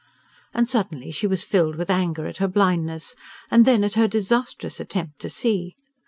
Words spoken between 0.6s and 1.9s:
suddenly she was filled